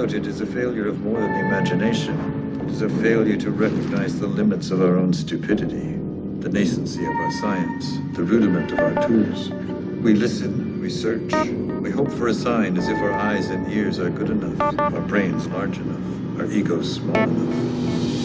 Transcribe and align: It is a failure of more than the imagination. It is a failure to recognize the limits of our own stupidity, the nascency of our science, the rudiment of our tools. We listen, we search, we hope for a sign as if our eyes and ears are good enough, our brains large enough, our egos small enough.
It 0.00 0.26
is 0.26 0.40
a 0.40 0.46
failure 0.46 0.88
of 0.88 0.98
more 1.02 1.20
than 1.20 1.30
the 1.30 1.40
imagination. 1.40 2.58
It 2.64 2.70
is 2.70 2.80
a 2.80 2.88
failure 2.88 3.36
to 3.36 3.50
recognize 3.50 4.18
the 4.18 4.26
limits 4.26 4.70
of 4.70 4.80
our 4.80 4.96
own 4.96 5.12
stupidity, 5.12 5.92
the 6.40 6.48
nascency 6.48 7.02
of 7.02 7.14
our 7.14 7.30
science, 7.32 7.98
the 8.16 8.22
rudiment 8.22 8.72
of 8.72 8.78
our 8.78 9.06
tools. 9.06 9.50
We 10.02 10.14
listen, 10.14 10.80
we 10.80 10.88
search, 10.88 11.30
we 11.82 11.90
hope 11.90 12.10
for 12.10 12.28
a 12.28 12.34
sign 12.34 12.78
as 12.78 12.88
if 12.88 12.96
our 12.96 13.12
eyes 13.12 13.50
and 13.50 13.70
ears 13.70 13.98
are 13.98 14.08
good 14.08 14.30
enough, 14.30 14.78
our 14.80 15.02
brains 15.02 15.46
large 15.48 15.76
enough, 15.76 16.40
our 16.40 16.50
egos 16.50 16.94
small 16.94 17.16
enough. 17.16 18.19